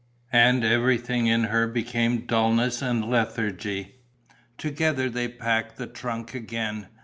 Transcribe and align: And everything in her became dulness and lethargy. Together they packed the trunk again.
And 0.33 0.63
everything 0.63 1.27
in 1.27 1.43
her 1.43 1.67
became 1.67 2.25
dulness 2.25 2.81
and 2.81 3.05
lethargy. 3.05 3.97
Together 4.57 5.11
they 5.11 5.27
packed 5.27 5.77
the 5.77 5.85
trunk 5.85 6.33
again. 6.33 6.87